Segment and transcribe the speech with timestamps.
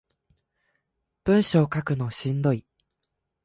[1.25, 2.65] 文章書くのしんどい